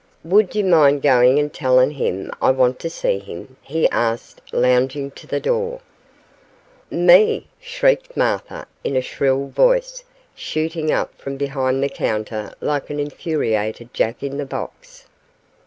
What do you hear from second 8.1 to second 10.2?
Martha, in a shrill voice,